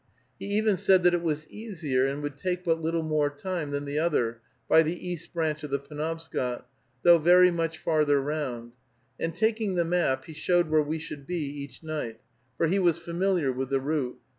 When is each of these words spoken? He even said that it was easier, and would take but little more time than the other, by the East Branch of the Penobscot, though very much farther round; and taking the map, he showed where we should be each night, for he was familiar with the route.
He 0.39 0.47
even 0.47 0.77
said 0.77 1.03
that 1.03 1.13
it 1.13 1.21
was 1.21 1.47
easier, 1.49 2.07
and 2.07 2.23
would 2.23 2.35
take 2.35 2.63
but 2.63 2.81
little 2.81 3.03
more 3.03 3.29
time 3.29 3.69
than 3.69 3.85
the 3.85 3.99
other, 3.99 4.41
by 4.67 4.81
the 4.81 4.97
East 5.07 5.31
Branch 5.31 5.61
of 5.61 5.69
the 5.69 5.77
Penobscot, 5.77 6.67
though 7.03 7.19
very 7.19 7.51
much 7.51 7.77
farther 7.77 8.19
round; 8.19 8.71
and 9.19 9.35
taking 9.35 9.75
the 9.75 9.85
map, 9.85 10.25
he 10.25 10.33
showed 10.33 10.69
where 10.69 10.81
we 10.81 10.97
should 10.97 11.27
be 11.27 11.35
each 11.45 11.83
night, 11.83 12.19
for 12.57 12.65
he 12.65 12.79
was 12.79 12.97
familiar 12.97 13.51
with 13.51 13.69
the 13.69 13.79
route. 13.79 14.17